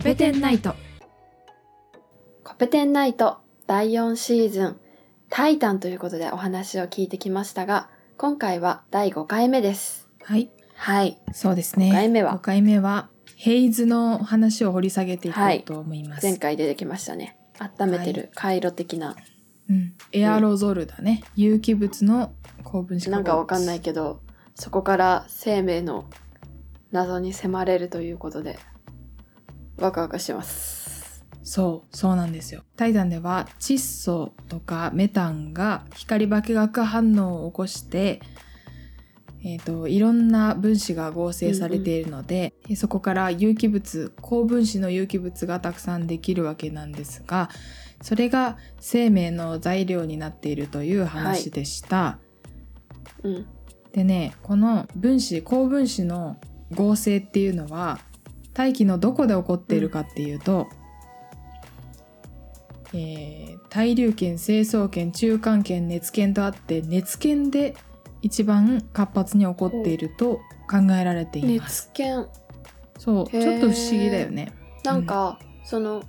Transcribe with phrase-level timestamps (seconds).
[0.00, 0.74] コペテンナイト。
[2.42, 3.36] コペテンナイト
[3.66, 4.80] 第4シーズン
[5.28, 10.08] タイタンということでお話を聞いてきましたが、今回は第5回目です。
[10.22, 10.50] はい。
[10.74, 11.20] はい。
[11.34, 11.90] そうですね。
[11.90, 17.36] 5回目は？5回目はヘイズの話を掘り下げていこうと思います、前回出てきましたね。
[17.58, 19.16] 温めてる回路的な、
[19.68, 22.32] うん、エアロゾルだね、有機物の
[22.64, 24.22] 高分子なんかわかんないけど、
[24.54, 26.06] そこから生命の
[26.90, 28.58] 謎に迫れるということで、
[29.80, 30.80] ワクワクしてます。
[31.42, 38.20] そうそうなんですよタイタンでは窒素とかメタンが光化学反応を起こして
[39.42, 47.48] えー、といろんな分子が合成されているので、そこから有機物高分子の有機物がたくさんできるわけなんですが
[48.02, 52.18] それが生命の材料になっているという話でした。
[53.22, 53.46] うん。
[53.92, 56.36] でねこの分子高分子の
[56.72, 57.98] 合成っていうのは
[58.54, 60.68] 大気のどこで起こっているかっていうと、
[62.92, 67.76] えー対流圏成層圏中間圏熱圏とあって熱圏で
[68.20, 71.88] 一番活発に起こっていると考えられています。
[71.88, 72.26] 熱圏。
[72.98, 74.52] そうちょっと不思議だよね。
[74.82, 76.02] なんか、その、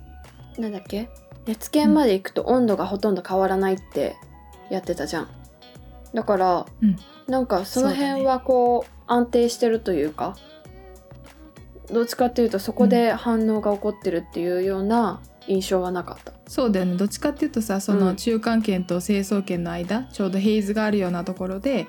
[0.58, 1.08] なんだっけ？
[1.46, 4.16] 熱圏まで行くと温度がほとんど変わらないって
[4.68, 5.28] やってたじゃん。
[6.12, 6.96] だから、うん
[7.28, 10.36] なんかその辺はこう安定してるというか、
[11.90, 16.32] どっちかっていうとそこで反応が起こってるっていうような印象はなかった。
[16.46, 16.96] そうだよね。
[16.96, 18.16] どっちかっていうとさそうのん。
[18.16, 21.86] 中間圏と成層圏の間、ちょうどヘイズがあるようなところで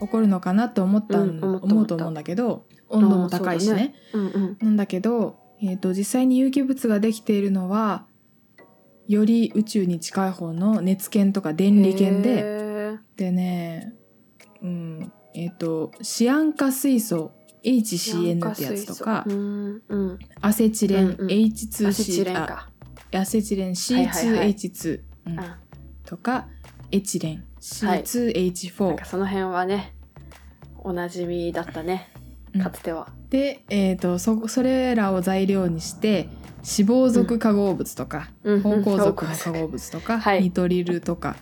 [0.00, 3.94] 起こるのかなと思ったん、うん思うと思うんだけど温度も高いしあーそうだね。
[4.12, 4.58] うんうん。
[4.60, 8.06] なんだけど、えー、と実際に有機物ができているのは
[9.08, 13.94] より宇宙に近い方の熱圏とか電離圏でへでね
[14.62, 19.26] うんえっ、とシアン化水素ー HCN ってやつとか。
[20.40, 21.38] アセチレン、うんうん。
[21.48, 22.70] アセ H2C あチレンか。
[23.12, 24.54] アセチレンはいはいはい。
[24.54, 25.38] C2H2、うん。
[25.38, 25.44] うん。
[26.04, 26.46] とか
[26.90, 27.44] エチレン
[27.82, 28.02] はい。
[28.02, 29.94] C2H4、なんかその辺はね、
[30.78, 32.10] おなじみだったね。
[32.54, 32.60] うん。
[32.60, 33.08] かつては。
[33.30, 36.28] で、えー、とそそれらを材料にして
[36.58, 38.62] 脂肪属化合物とか、うん。
[38.62, 40.42] 芳香属の化合物とか、はい。
[40.42, 41.36] ニトリルとか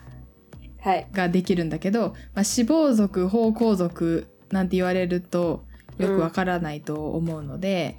[0.80, 1.08] はい。
[1.12, 5.64] ができるんだけど、まあ、脂肪属芳香属なんて言われると
[6.02, 7.96] よくわからないと思うので、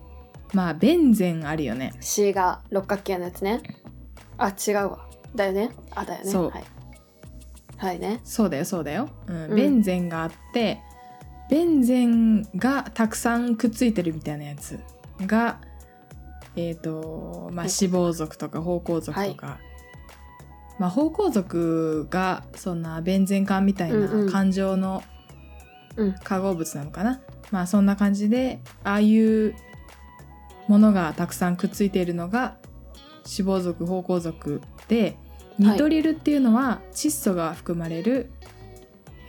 [0.54, 3.62] まあベンゼンあるよね C が六角形のやつね。
[4.38, 5.08] あ、違うわ。
[5.36, 5.72] だよね。
[5.92, 6.32] あ、だよね。
[6.32, 6.64] そうはい。
[7.78, 8.22] はいね。
[8.24, 10.82] そうだよそうだよ、うんうんベンゼンがあって
[11.50, 14.80] ベンゼンがたくさんくっついてるみたいなやつ
[15.22, 15.60] が
[16.56, 19.60] えっ、とまあはい脂肪属とか芳香属とか、
[20.80, 25.13] まあ芳香属がそんなベンゼン管みたいうんうなん感情のうん。
[26.24, 27.22] 化合物なのかな、
[27.52, 29.56] まあそんな感じでああいう
[30.68, 32.58] ものがたくさんくっついているのが
[33.26, 35.18] 脂肪属芳香属で
[35.60, 38.32] ニトリルっていうのは窒素が含まれる、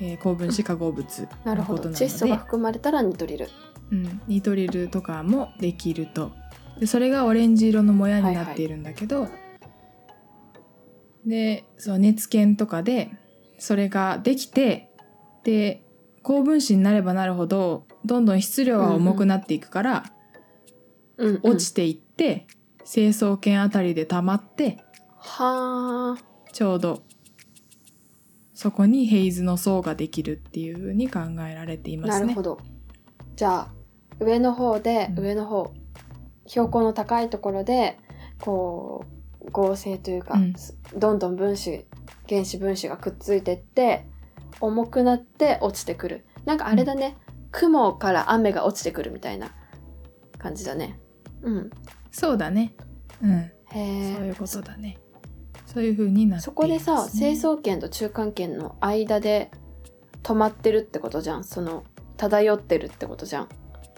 [0.01, 1.29] えー高分子化合物。
[1.45, 2.07] のことなので。
[2.07, 3.49] 窒素が含まれたらニトリル。
[3.93, 6.33] うん、ニトリルとかもできると。
[6.81, 9.29] でそれがオレンジ色のもやになっているんだけど、
[11.25, 13.13] でその熱圏とかで
[13.59, 14.91] それができて
[15.45, 15.84] で
[16.25, 20.05] 高分子になればなるほどどんどん質量は重くなっていくから、
[21.19, 22.49] うん、落ちていって
[22.85, 24.79] 成層圏あたりで溜まって
[25.19, 26.25] はあ。
[26.53, 27.05] ちょうど
[28.55, 32.43] そこにヘイズの層ができるっていうふうに考えられていますねなるほ。
[32.43, 32.59] ど。
[33.35, 33.69] じゃあ、
[34.21, 35.75] 上の方で、うん上の方、
[36.47, 37.99] 標高の高いところで、
[38.41, 39.05] こ
[39.43, 40.55] う、合成というか、うん
[40.97, 41.85] どんどん分子、
[42.29, 44.06] 原子分子がくっついてって、
[44.61, 46.25] 重くなって落ちてくる。
[46.45, 47.17] なんかあれだね、
[47.51, 49.51] 雲から雨が落ちてくるみたいな
[50.39, 50.99] 感じだね。
[51.43, 51.71] うん。
[52.11, 52.75] そうだね。
[53.23, 53.79] うん、へそ
[54.23, 54.35] ういうえ。
[54.35, 54.99] ことだね。
[55.67, 56.45] そういう風になって。
[56.45, 59.51] そこでさ、成層圏と中間圏の間で
[60.23, 61.45] 止まってるってことじゃん。
[61.45, 61.85] その、
[62.17, 63.49] 漂ってるってことじゃん。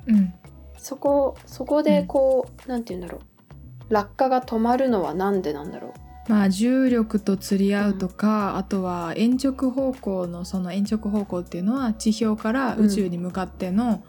[0.09, 0.35] うん、
[0.79, 5.95] そこそこでこう、なんて言うんだろう落下が止まるのはなんでなんだろ
[6.29, 14.03] まあ重力と釣り合うとか、あとは延直方向のその延直方向っていうのは地表から宇宙に向かっての、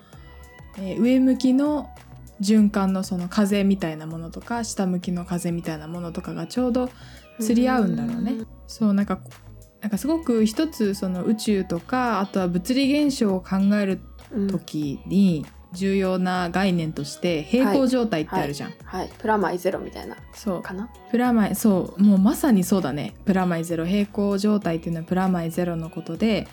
[0.77, 1.89] えー上向きの
[2.41, 6.89] 循環のその風みたいなものとか下向きの風みたいなものとかがちょうどう
[7.39, 8.35] 釣り合うんだろうね。
[8.67, 9.19] そうなんか
[9.81, 14.47] なんかすごく一つその宇宙とかあとは物理現象を考えるうん。
[14.49, 18.73] 時に重要な概念として平行状態ってあるじゃん。
[18.83, 19.09] はい。
[19.17, 20.15] プラマイゼロみたいな。
[20.33, 20.61] そう。
[20.61, 20.89] かな？
[21.11, 22.01] プラマイそう。
[22.01, 23.15] もうまさにそうだね。
[23.25, 23.85] プラマイゼロ。
[23.85, 26.47] 平行状態っていうのはプラマイゼロのことで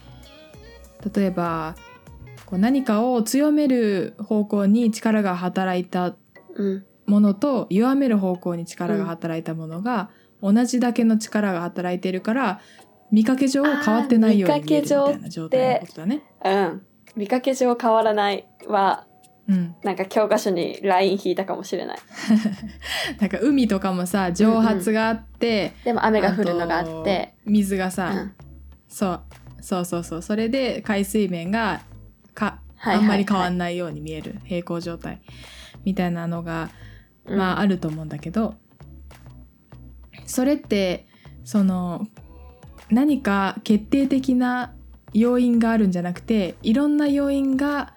[1.15, 1.77] 例えば
[2.47, 6.15] こう何かを強める方向に力が働いた
[6.57, 6.85] うん。
[7.07, 10.09] ものと弱める方向に力が働いたものが、
[10.41, 12.61] 同じだけの力が働いてるから
[13.11, 16.23] 見かけ上は変わってないように見えるみたいな状態のことだね。
[16.43, 16.83] うん。
[17.17, 19.07] 見かけ上変わらないは、
[19.49, 21.99] うん、なんか教科書にライン引いたかもしれない。
[23.21, 28.35] なんか海とかもさ蒸発があって、でも雨が降るのがあっとて、水がうさ、ん。
[28.89, 29.23] そう
[29.61, 30.23] そうそうそう。
[30.23, 31.83] それで海水面が
[32.35, 32.97] かはい。
[32.97, 33.49] あんまり変わ。
[33.49, 34.37] んないように見える。
[34.45, 35.21] 平行状態。
[35.85, 36.71] みたいなのが、
[37.27, 37.39] うん。
[37.39, 38.55] まああると思うんだけど。
[40.27, 41.07] それって
[41.45, 42.07] その
[42.91, 44.75] 何か決定的な
[45.15, 47.95] 要因があるんじゃなくていろんな要因が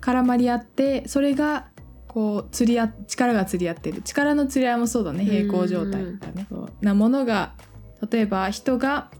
[0.00, 1.68] 絡まり合ってそれが
[2.06, 4.02] こう釣り合力が釣り合ってる。
[4.02, 5.24] 力の釣り合いもそうだね。
[5.24, 6.46] 平行状態だね。
[6.80, 7.52] なものが
[8.10, 9.10] 例えば人が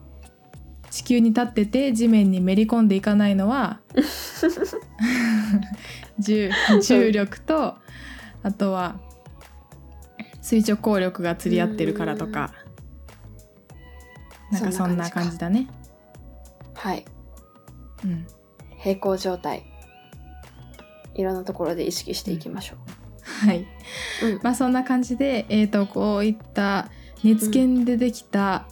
[0.91, 3.81] 地球に立ってて地面にめり込んでいかないのは
[6.19, 7.77] 重重力と
[8.43, 8.99] あとは
[10.41, 12.55] 垂直抗力が釣り合ってるからとか。
[14.51, 15.69] なんかそんな感じだね。
[16.75, 17.05] はい。
[18.05, 18.27] うん、
[18.79, 19.65] 平行状態。
[21.15, 22.77] いろんなところで意識していきましょ
[23.23, 23.67] はい、
[24.23, 24.27] う。
[24.27, 24.41] うん。
[24.43, 26.91] まあそんな感じで、えー、とこういった
[27.25, 28.69] 熱源でできた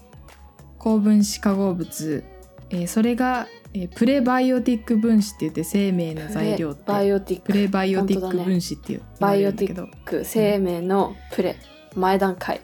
[0.79, 2.25] 高分子化合物、
[2.71, 7.47] えーそれが、えープレバイオティック分子って言って生命の材料ってバイオティック。
[7.47, 11.57] プレバイオティック分子っていうバイオティック生命のプレ、
[11.95, 12.61] 前段階。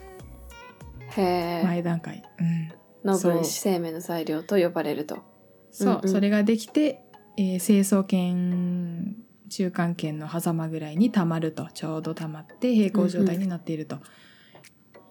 [1.17, 1.63] へえ。
[1.65, 5.32] 前段階、うん、の分子生命の材料と呼ばれると。
[5.73, 6.09] そう、うんうん。
[6.09, 7.03] それができて、
[7.37, 9.17] えー成層圏
[9.49, 13.99] 中間圏の狭間ぐらいに溜まるとちょうど溜まって平行状態になっていると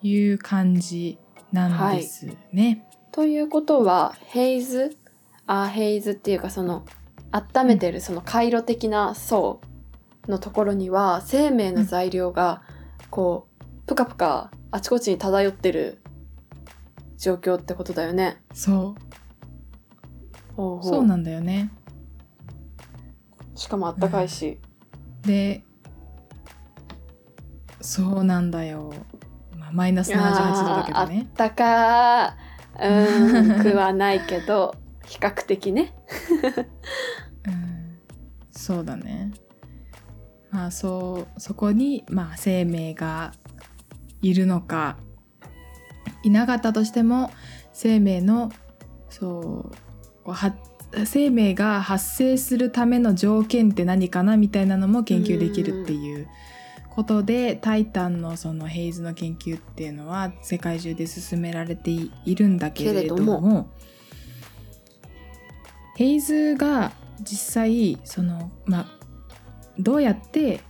[0.02, 1.20] いう感じ
[1.52, 2.88] なんですね。
[3.12, 4.98] ということはヘイズ？
[5.46, 6.86] あヘイズっていうかその
[7.32, 9.62] 温めてるその回路的な層
[10.28, 12.64] のところには生命の材料が
[13.10, 16.00] こうぷかぷかあちこちに漂ってる
[17.18, 18.42] 状況ってことだよね。
[18.54, 19.11] そう
[20.62, 21.72] ほうほうそうなんだよね。
[23.56, 24.60] しかもあったかいし。
[25.24, 25.64] で
[27.82, 28.94] そうなんだよ。
[29.58, 31.28] まあ、マイナス78度だけどね。
[31.28, 34.76] あったかーうんくはないけど
[35.06, 35.96] 比較的ね。
[37.48, 37.98] うん、
[38.52, 39.32] そうだね。
[40.52, 43.34] まあそうそこにまあ生命が
[44.22, 44.98] いるのか
[46.22, 47.32] いなかったとしても
[47.74, 48.52] 生命の
[49.10, 49.91] そう
[50.24, 50.56] こうは
[51.06, 56.28] 生命が発生するための条件って何かなみたいなのも研究できるっていう
[56.90, 63.70] ことでタイタンのそのヘイズの研究っていうのは世界中で進められていいるんだけれども。
[66.02, 68.86] ヘイズが実際そのまあ
[69.78, 70.62] どうやって、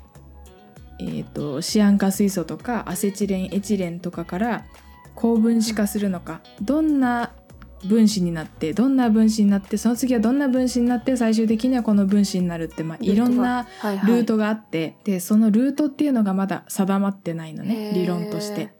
[1.00, 4.65] えー、とシアン化水素とかアセチレンエチレンとかから
[5.15, 7.31] 高分子化するのかどんな
[7.86, 14.12] 分子になってどんな分子になってその次はどんな分子になって最終的にはこの分子になるって、まあ、いろんなはいはい。
[14.12, 18.74] ルートがあって、でそのルートっていうのがまだ定まってないのね理論として。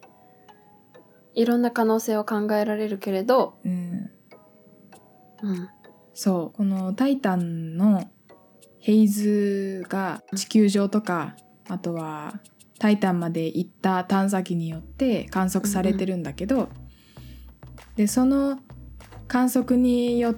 [1.34, 4.12] いろんな可能性を考えられるけれど、うん、
[5.44, 5.70] うん、
[6.14, 6.58] そう。
[6.58, 8.04] この「タイタン」の
[8.80, 11.38] ヘイズが地球上とか
[11.70, 12.40] あとは
[12.80, 16.68] 「タイタン」まで行った探査機によって観測されてるんだけど、
[17.96, 18.60] でその
[19.32, 20.36] 観測によっ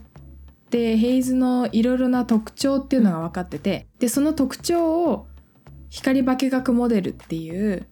[0.69, 5.25] てヘイズのいろいろな特徴っていうのが分かっててでその特徴を
[5.89, 7.88] 光化学モデルっていう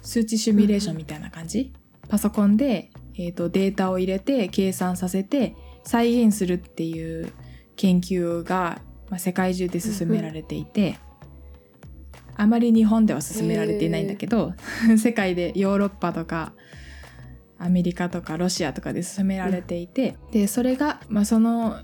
[0.00, 1.74] 数値シミュレーションみたいな感じ、
[2.08, 5.54] パソコンで、えー、とデータを入れて計算させて
[5.84, 7.30] 再現するっていう
[7.76, 8.80] 研究が、
[9.10, 10.98] まあ、世界中で進められていて、
[12.36, 14.54] あまり日本では進められていないんだけど
[14.96, 16.54] 世界でヨーロッパとか
[17.60, 21.78] アメリカとかロシアとかで進められていて、でそれが、まあ、その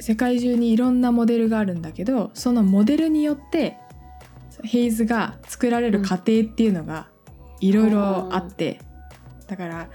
[0.00, 3.76] 世界中にいろんなモデルがあるんだけどそのモデルによって
[4.62, 7.08] ヘイズが作られる過程っていうのが
[7.60, 8.80] いろいろあって、
[9.46, 9.88] だから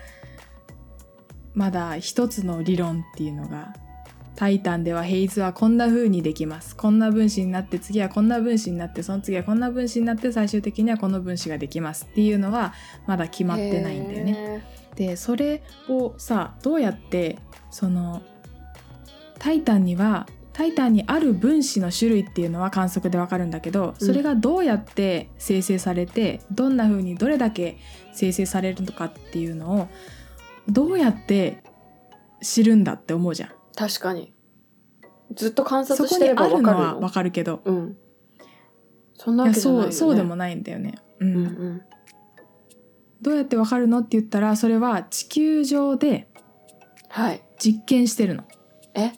[1.53, 3.73] まだ一つの理論っていうのが
[4.35, 12.73] 「タイタン」ではヘイズはこんな風にできますこんな分子になって次はこんな分子になってその次はこんな分子になって最終的にはこの分子ができますっていうのは
[13.05, 14.63] まだ決まってないんだよね。
[14.97, 15.07] ね。
[15.07, 17.37] でそれをさどうやって
[17.71, 18.21] その
[19.39, 27.79] 「タイタン」にはタイタンにある分子の種類っていうのは観測でわかるんだけどそれがどうやって生成されて、どんな風にどれだけ
[28.13, 29.87] 生成されるのかっていうのを
[30.69, 31.63] どうやって
[32.41, 33.49] 知るんだって思うじゃん。
[33.75, 34.31] 確かに。
[35.33, 37.97] ずっと観そ察してればわかるののはわかるけどうん。
[39.15, 39.91] そんないわやけじゃないよ、ね。
[39.91, 40.93] そうそうでもないんだよね。
[41.19, 41.81] うんうんうん
[43.23, 46.27] どうやってわかるのって言ったらそれは地球上で
[47.09, 47.41] はい。
[47.57, 48.43] 実験してるの。
[48.95, 49.13] え？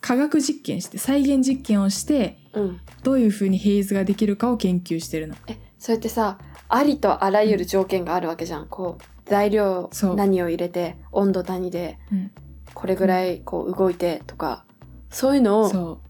[0.00, 2.80] 科学実験して再現実験をしてうん。
[3.02, 5.34] どういうふうにヘイズができるかを研究してるの。
[5.48, 8.68] えそれってさありとあらゆる条件があるわけじゃん。
[8.68, 12.30] こう材料何を入れて温度何でうん。
[12.74, 14.64] これぐらいこう動いてとか
[15.10, 16.00] そういうのをそ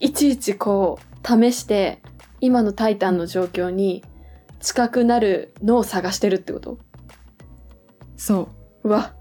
[0.00, 2.02] いちいちこう試して
[2.40, 4.04] 今のタイタンの状況に
[4.62, 6.72] 近くなるのを探してるってこと？
[6.72, 6.78] う
[8.16, 8.48] そ
[8.84, 8.88] う。
[8.88, 9.12] わ。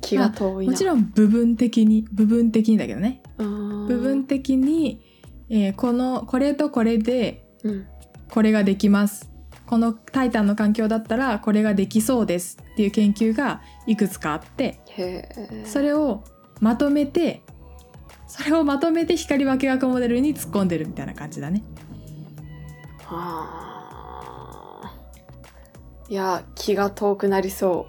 [0.00, 0.72] 気が遠いな。
[0.72, 3.22] もちろん部分的に部分的にだけどね。
[3.42, 5.02] ん部分的に、
[5.50, 7.86] えーこのこれとこれでうん。
[8.30, 9.30] これができます。
[9.66, 12.58] このタイタンの環境だったらこれができそうです。
[12.72, 14.80] っていう研究がいくつかあって。
[15.64, 16.24] それを
[16.60, 17.42] まとめて
[18.26, 21.62] それをまとめて光分け学モデルに突っ込んでるみたいな感じだね
[23.10, 24.92] はあ
[26.08, 27.86] いや気が遠くなりそ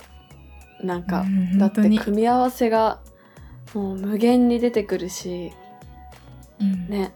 [0.82, 0.86] う。
[0.86, 3.02] なんか、うんだって組み合わせが
[3.74, 5.52] もう無限に出てくるし
[6.60, 6.88] うん。
[6.88, 7.14] ね。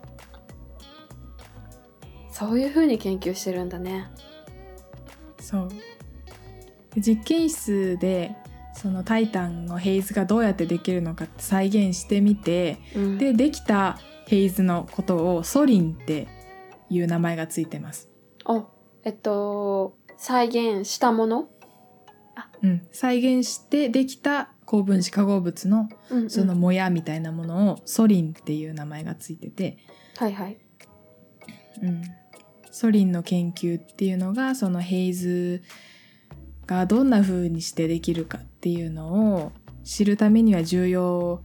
[2.29, 4.07] そういう風に研究してるんだね。
[5.39, 5.69] そう。
[6.95, 8.35] で実験室で
[8.75, 13.17] そのタイタンのヘイズがどうやってできるのかって再現してみてうん。
[13.17, 16.27] でできたヘイズのことをソリンって
[16.93, 18.09] いう名前がついてます、
[18.45, 18.67] あ
[19.03, 21.49] えっと再現したもの、
[22.61, 25.89] うん、再現してできた高分子化合物の
[26.29, 29.77] そのもやみたいなものをソリンっていう名前がついてて、
[30.17, 30.57] はいはい。
[31.81, 32.01] うん、
[32.71, 35.63] ソリンの研究っていうのがそのヘイズ
[36.65, 39.51] がどんな風にしてできるかっていうのを
[39.83, 41.41] 知るためには重要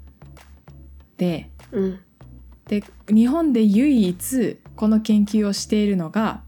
[1.16, 1.50] で。
[1.72, 2.00] うん。
[2.68, 6.44] で日本で唯一この研究をしているのが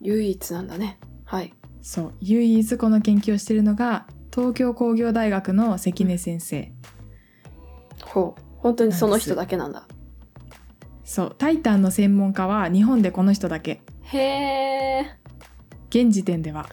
[0.00, 0.98] 唯一なんだね。
[1.24, 1.54] はい。
[1.80, 6.72] そう唯一この研究をしているのが東京工業大学の関根先生。
[8.04, 8.42] ほう。
[8.56, 9.86] 本当にその人だけなんだ。
[11.04, 11.36] そう。
[11.38, 13.80] タイタンの専門家は日本でこの人だけ。
[14.02, 15.16] へえ
[15.90, 16.68] 現時点では。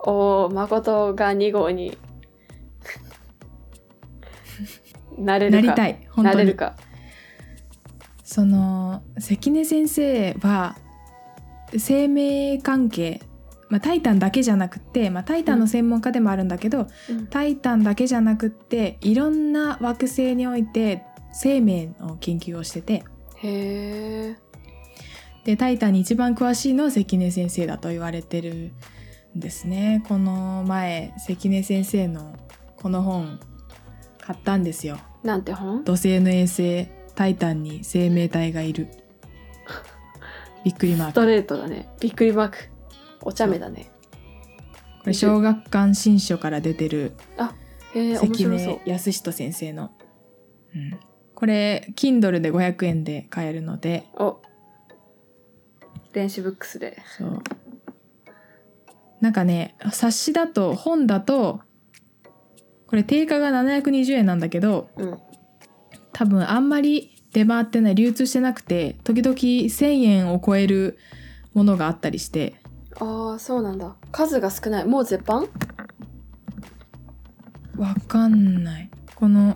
[0.00, 1.96] おお誠が2号に。
[5.16, 5.62] なれるか。
[5.62, 6.08] なりたい。
[6.10, 6.36] 本当に。
[6.36, 6.74] なれるか
[8.28, 10.76] その関根先生は
[11.78, 13.22] 生命関係、
[13.70, 17.26] まあ、タイタンだけじゃなくって、まあ、タイタンの専門家でもあるんだけど、うん。
[17.28, 23.02] タイタンだけじゃなくっていろんな惑星において生命の研究をしてて。
[23.36, 24.36] へえ
[25.46, 28.72] でタイタンに一番詳しいのは関根先生だと言われてる
[29.34, 30.04] んですね。
[30.06, 32.36] この前関根先生の
[32.76, 33.40] この本
[34.20, 34.98] 買ったんですよ。
[35.22, 35.82] なんて本？
[35.84, 38.86] 土星の衛星タイタンに生命体がいる。
[40.62, 41.10] びっくりマーク。
[41.10, 41.88] ストレートだね。
[41.98, 42.58] びっくりマーク。
[43.22, 43.90] お茶目だね。
[45.00, 47.14] これ小学館新書から出てる
[47.92, 48.80] へえ面関白そう。
[48.86, 49.90] 根康人先生の、
[50.76, 51.00] うん、
[51.34, 54.06] これ Kindle で500円で買えるので。
[54.14, 54.40] お。
[56.12, 57.02] 電子ブックスで。
[57.18, 57.42] そう。
[59.20, 61.62] なんかね冊子だと本だと
[62.86, 65.18] これ定価が720円なんだけどうん
[66.18, 70.98] 多分あんまり出回ってない流通してなくて時々1,000円を超える
[71.54, 72.56] ものがあったりして。
[72.98, 73.94] ああそうなんだ。
[74.10, 74.84] 数が少ない。
[74.84, 75.48] もう絶版？
[77.76, 78.90] わかんない。
[79.14, 79.54] この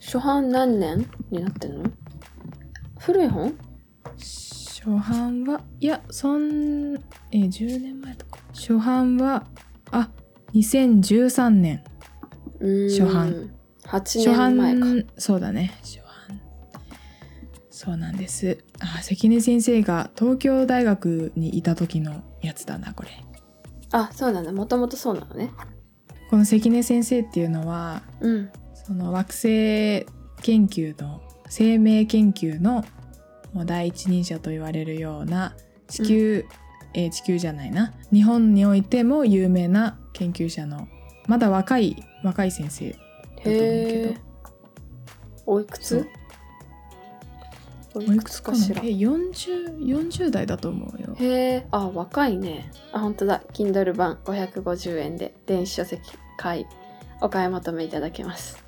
[0.00, 1.88] 初版何年になってんの？
[2.98, 3.54] 古い本？
[4.18, 6.96] 初版はいやそん
[7.30, 8.40] え10年前とか。
[8.52, 9.46] 初版は
[9.92, 10.10] あ
[10.52, 11.84] 2013年。
[12.88, 13.52] 初版
[13.84, 14.80] 8初年前か。
[14.80, 15.74] 版そうだね。
[15.82, 16.40] 初版。
[17.70, 18.58] そうなんです。
[18.80, 23.10] あ関根先生が東京大学にいた時のやつだなこれ。
[23.90, 24.52] あそうなんだ。
[24.52, 25.50] もともとそうなのね。
[26.30, 28.50] この関根先生っていうのはうん。
[28.74, 30.06] その惑星
[30.42, 32.84] 研究の生命研究の
[33.52, 35.54] もう第一人者と言われるような
[35.88, 36.46] 地球、
[36.94, 37.92] えー地球じゃないな。
[38.12, 40.88] 日本においても有名な研究者の
[41.26, 42.90] まだ若い若い先生。
[42.90, 42.98] だ
[43.42, 44.16] と思うけどへえ
[45.46, 46.08] おいくつ
[47.94, 51.14] おおいくつかしらえ 40, 40代だと思うよ。
[51.18, 52.70] へえあ若いね。
[52.92, 53.42] あ本当だ。
[53.52, 56.00] Kindle 版550円で電子書籍
[56.38, 56.66] 買い
[57.20, 58.64] お買い求めいただけます。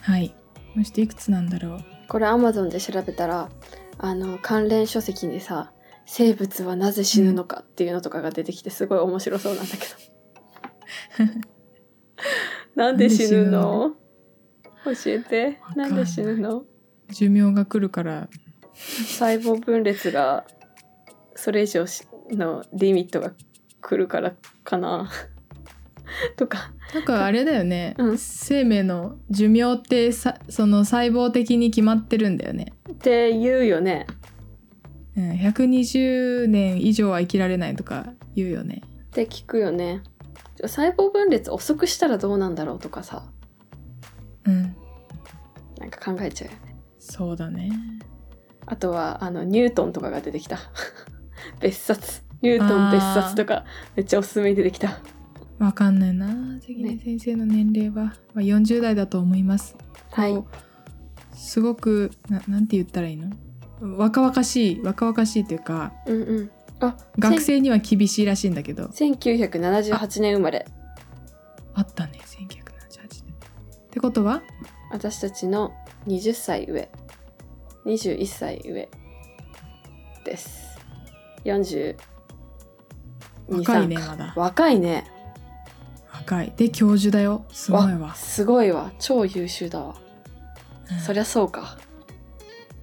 [0.00, 0.34] はい。
[0.76, 1.84] そしていくつなんだろう？
[2.08, 3.48] これ Amazon で調べたら
[3.98, 5.72] あの関連書籍にさ
[6.04, 9.86] 生物はなぜ死ぬのかっていうのとかが出てきてすごい面白そうなんだけ
[11.24, 11.30] ど
[12.80, 13.94] なんで死ぬの？
[14.86, 15.58] 教えて。
[15.76, 16.64] なんで死ぬの？
[17.10, 18.28] 寿命が来るから。
[18.72, 20.46] 細胞分裂が
[21.34, 23.34] それ以上しのリミットが
[23.82, 24.32] 来るから
[24.64, 25.10] かな。
[26.38, 26.72] とか。
[26.94, 28.18] なんかあれだよね、うん。
[28.18, 34.06] 生命の寿命ってさその細胞的に決まってるんだよね、って言うよね。
[35.18, 38.80] うん、120年以上は生きられないとか言うよね。
[38.86, 40.02] って聞くよね
[40.68, 43.24] 細胞分裂遅くしたらどうなんだろうとかさ。
[44.44, 44.76] うん。
[45.78, 46.76] なんか考えちゃうよね。
[46.98, 47.70] そうだね。
[48.66, 50.58] あとはあのニュートンとかが出てきた。
[51.60, 52.22] 別冊。
[52.42, 53.64] ニュートン別冊とか
[53.96, 55.00] めっちゃおすすめに出てきた。
[55.58, 56.28] わかんないな。
[56.60, 59.76] 関根先生の年齢は、まあ、40代だと思います。
[60.10, 60.44] はい。
[61.34, 63.30] すごくななんて言ったらいいの？
[63.80, 66.50] 若々しい若々しいというかうんうん
[66.80, 68.86] あ学生には厳しいらしいんだけど。
[68.86, 70.66] 1978年生まれ。
[71.74, 72.20] あったね。
[72.24, 74.42] 1978年ってことは？
[74.90, 75.72] 私たちの
[76.06, 76.88] 20歳上。
[77.86, 78.88] 21歳上
[80.24, 80.78] です。
[81.44, 81.96] 42
[83.48, 84.32] 若いねまだ。
[84.36, 85.04] 若いね。
[86.12, 86.52] 若い。
[86.56, 87.44] で教授だよ。
[87.50, 88.92] すごいわ、すごいわ。
[88.98, 89.96] 超優秀だわ、
[90.90, 90.98] うん。
[90.98, 91.78] そりゃそうか。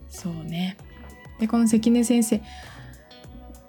[0.10, 0.78] そうね。
[1.40, 2.42] でこの関根先生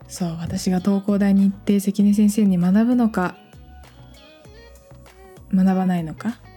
[0.09, 3.37] そう私が東工大に行って関根先生に学ぶのか
[5.55, 6.39] 学ばないのか？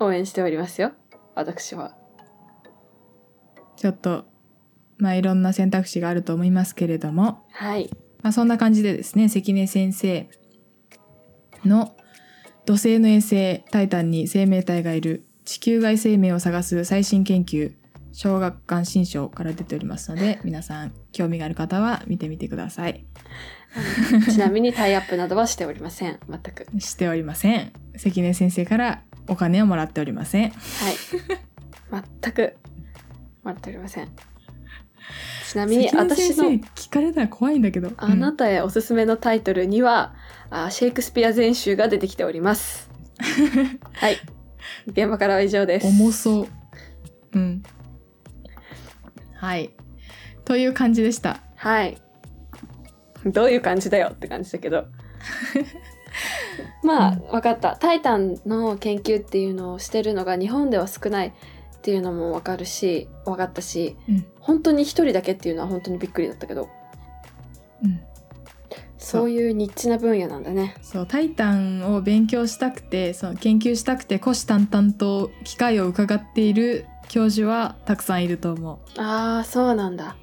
[0.00, 0.92] 応援しておりますよ
[1.34, 1.96] 私は。
[3.76, 4.24] ちょっと
[4.98, 7.90] まあいろんな選択肢があると思いますけれども、はい。
[8.22, 10.28] まあ、そんな感じでですね関根先生
[11.64, 11.96] の
[12.64, 17.72] 土星の衛星タイタンに生命体がいる地球外生命を探す最新研究
[18.16, 23.04] 小学館新書から出ておりますので皆さん興味がある方は見てみてください。
[24.32, 26.18] ちなみにタイアップなどはしておりません。
[26.26, 26.66] 全く。
[26.80, 27.72] しておりません。
[27.98, 30.50] 関根先生からお金をもらっておりません。
[30.50, 30.56] は
[30.90, 30.96] い。
[32.22, 32.56] 全く。
[33.44, 34.08] 待っておりません。
[35.46, 37.92] ちなみに私の聞かれたら怖いんだけど。
[37.98, 40.14] あなたへおすすめのタイトルには、
[40.48, 42.88] あシェイクスピア全集が出てきております。
[43.92, 44.16] はい。
[44.86, 45.86] 現場からは以上です。
[45.86, 46.48] 重そう。
[47.34, 47.62] うん
[49.46, 49.70] はい
[50.44, 51.98] という感じでしたはい。
[53.24, 54.86] どういう感じだよって感じだけど。
[56.82, 57.76] まあ、うんわかった。
[57.76, 61.32] タイタンの研究っていうのをしてるのが日本では少ないっ
[61.82, 66.68] ていうのもわかるし、わかったし、うん本当に一人だけっていうのは本当にびっくりだったけど、
[67.82, 68.00] うん
[68.98, 70.74] そういうニッチな分野なんだね。
[70.82, 80.16] そう「タイタン」を勉強したくてその研究したくて虎視眈々と機会を伺っている教授はたくさんいると思うああ、そうなんだ。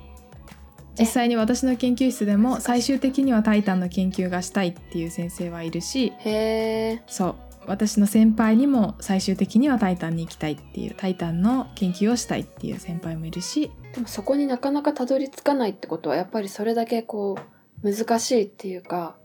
[0.99, 7.03] 実際に私の研究室でも最終的には「タイタン」の研究がしたいっていう先生はいるしへえ。
[7.07, 17.37] そう私の先輩にも最終的には「タイタン」に行きたいっていう「タイタン」の研究をしたいっていう先輩もいるしでもそこになかなかたどり着かないってことはやっぱりそれだけこ
[17.83, 19.15] う難しいっていうか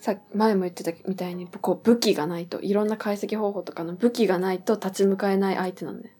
[0.00, 6.14] さ前も言ってたみたいにこう武器がないといろんな解析方法とかの武器がないと立ち向かえない相手なんだよ。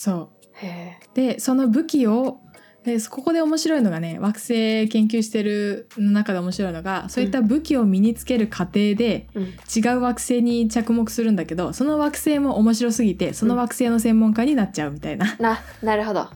[0.00, 0.12] そ。
[0.12, 2.40] うでその武器を
[2.84, 9.44] でここで面白いのがね惑星研究してる中で面白いのがそういった武器を身につける過程で、うん。
[9.44, 16.28] 違う惑星に着目するんだけどその惑星も面白すぎてその惑星の専門家になっちゃうみたいな、な、なるほど。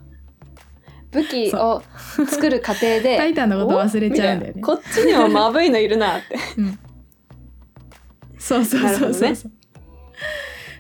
[1.11, 1.83] 武器を
[2.29, 3.17] 作る過程で。
[3.19, 6.37] タイタンのこと忘れちゃうんだよねこっちにもまぶいのいるなって。
[6.59, 6.79] うん
[8.39, 9.49] そうそうそうそう、なるほ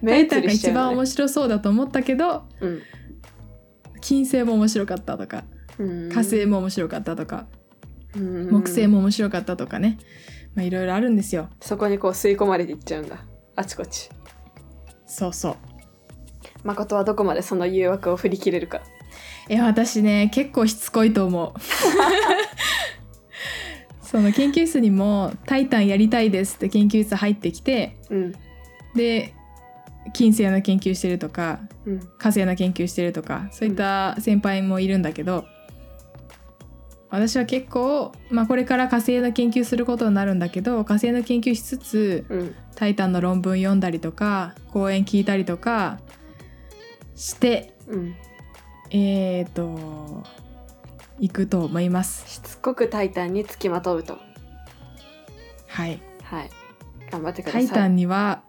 [0.07, 2.83] タイタンが一番面白そうだと思ったけどうん
[4.01, 5.45] 金星も面白かったとか
[5.79, 6.09] うん。
[6.11, 7.47] 火星も面白かったとか、
[8.17, 9.99] うん木星も面白かったとかね
[10.55, 13.25] まあいろいろあるんですよそこにこう吸い込まれていっちゃうんだ。
[13.57, 14.09] あちこち。
[15.07, 15.57] そうそう
[16.64, 18.81] 誠はどこまでその誘惑を振り切れるか。
[19.49, 21.61] いや私ね結構しつこいと思う
[24.03, 28.33] その研究室にも「タイタンやりたいです」って研究室入ってきてうん。
[28.95, 29.35] で
[30.12, 32.01] 金星の研究してるとかうん。
[32.19, 35.47] 火星の研究してるとかそういった先輩もいるんだけど、
[37.11, 42.55] 私は結構、まあ、これから火星の研究することになるんだけど火星の研究しつつうん。
[42.75, 46.01] 「タイタン」の論文読んだりとか講演聞いたりとか
[47.14, 48.14] してうん。
[48.90, 50.25] えーと
[51.21, 52.29] 行くと思います。
[52.29, 54.19] しつこくタイタンにつきまとうと。
[55.69, 56.51] はい、はい。
[57.11, 57.67] 頑張ってください。
[57.67, 58.43] タイタンには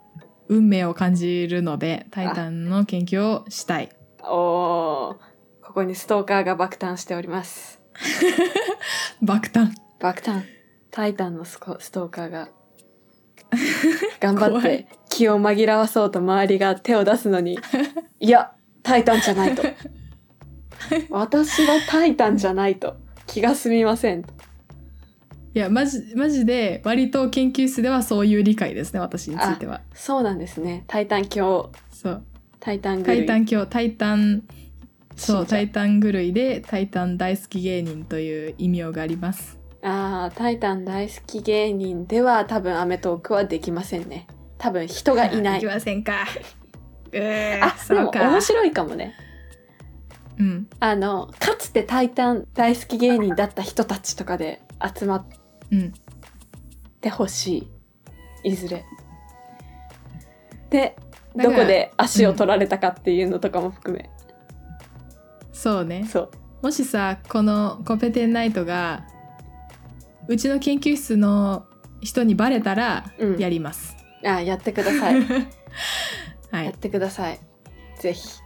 [0.48, 3.90] 運命を感じるのでタイタンの研究をしたい。
[4.22, 5.16] おー
[5.62, 7.82] ここにストーカーが爆誕しております。
[9.22, 10.44] 爆誕爆誕。
[10.92, 12.50] タイタンのスコストーカーが。
[14.22, 17.60] 頑張って気を紛らわそうと周りが手を出すのに、
[18.20, 18.54] いや、
[18.84, 19.64] タイタンじゃないと。
[21.10, 22.96] 私はタイタンじゃないと
[23.28, 24.34] 気が済みませんと。
[25.56, 29.80] いやマジマジで割と研究室ではそういう理解ですね私については。
[29.94, 30.84] そうなんですね。
[30.88, 32.24] タイタン教、そう。
[32.60, 34.44] タイタンタイタン教タイタン
[35.15, 39.58] そうタイタン狂いでタイタン大好き芸人という異名があります。
[39.82, 44.28] ああ、タイタン大好き芸人では多分アメトークはできませんね。
[44.58, 45.60] 多分人がいない。
[45.62, 45.65] き。
[45.65, 46.26] ませんか。
[47.13, 48.30] うーあ、でもそうか。
[48.30, 49.13] 面白いかもね。
[50.38, 50.68] うん。
[50.82, 55.26] あの、かつてタイタン大好き芸人だった人たちとかで集まっ
[55.71, 55.93] うん
[57.06, 57.69] てほし
[58.43, 58.49] い。
[58.49, 58.84] いずれ。
[60.71, 60.97] で、
[61.36, 64.10] どこで足を取られたかっていうのとかも含め。
[65.54, 66.32] そうねそう。
[66.63, 69.06] もしさこのコペテンナイトが
[70.28, 71.67] うちの研究室の
[72.01, 75.21] 人にバレたらうんやります、あ、やってください。
[76.51, 77.39] はいやってください。
[77.99, 78.39] ぜひ。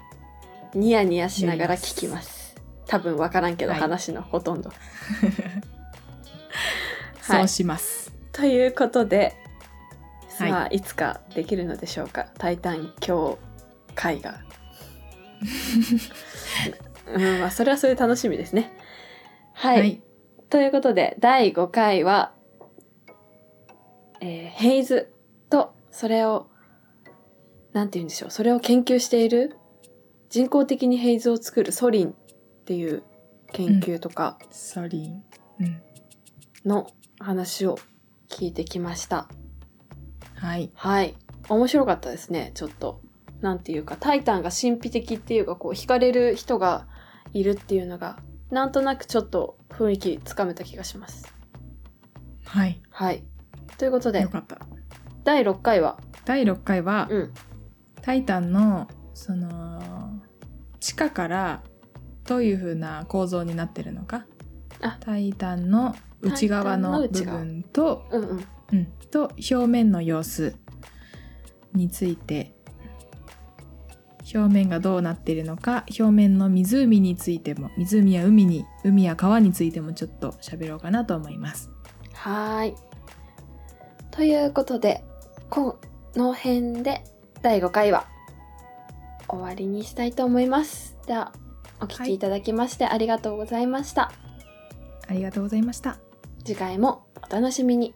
[0.75, 2.55] ニヤニヤしながら聞きます。
[2.87, 4.71] 多分わからんけど、はい話のほとんど。
[7.37, 9.35] そうしますということで、
[10.29, 12.27] さあ、、はいつかできるのでしょうか？
[12.37, 13.37] タイタン教
[13.95, 14.39] 会が。
[17.13, 18.71] うん、まあ、それはそれで楽しみですね。
[19.53, 19.79] はい。
[19.79, 20.01] はい
[20.49, 22.33] ということで、第5回は、
[24.19, 25.13] えーヘイズ
[25.49, 26.47] と、それを、
[27.71, 29.57] なんて言うんでしょう、それを研究している、
[30.29, 32.13] 人工的にヘイズを作るソリンっ
[32.65, 33.03] ていう
[33.51, 35.23] 研究とかソリン
[35.59, 35.81] うん
[36.65, 36.87] の
[37.19, 37.77] 話を
[38.29, 39.27] 聞いてきました。
[40.35, 41.15] はいはい。
[41.49, 43.01] 面白かったですね、ちょっと。
[43.41, 46.87] なんていうか、タイタンが神秘的っていうか、こう、惹かれる人が
[47.33, 48.19] いるっていうのが、
[48.51, 51.33] なんとなくちょっと雰囲気つかめた気がします。
[52.45, 53.23] はいはい。
[53.77, 54.59] ということでよ、かった
[55.23, 57.33] 第6回は、第6回は、うん。
[58.01, 60.21] タイタンのその
[60.79, 61.61] 地下から
[62.25, 64.25] どういう風な構造になってるのか
[64.81, 68.47] あタイタンの内側の部分と,、うんうん。
[68.71, 70.55] うん、と表面の様子
[71.73, 72.53] について
[74.33, 81.71] 表面がどうなっているのか表面の湖についても湖や海に海や川についてもちょっと喋ろうかなと思います。
[82.13, 82.75] はーい。
[84.11, 85.03] ということで、
[85.49, 85.79] こ
[86.15, 87.03] の辺で
[87.41, 88.05] 第5回は
[89.29, 90.97] 終わりにしたいと思います。
[91.07, 91.31] では、
[91.81, 94.11] お聞きいただきましてありがとうございました。
[95.07, 95.99] ありがとうございました。
[96.49, 97.93] 次回もお楽しみに。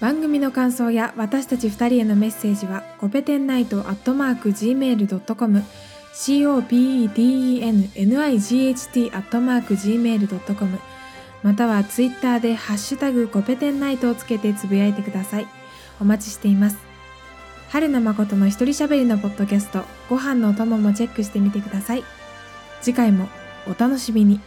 [0.00, 5.62] 番組の感想や私たち2人へのメッセージはコペテンナイトアットマーク Gmail.com
[6.14, 10.78] copedennight アットマーク Gmail.com
[11.42, 15.46] またはツイッターでハッシュタグコペテンナイトをつけてつぶやいてください。
[16.00, 16.78] お待ちしています。
[17.68, 22.04] 春の誠の一人喋りのポッドキャストご飯のお供もチェックしてみてください。
[22.80, 23.28] 次回も
[23.66, 24.40] お楽しみに。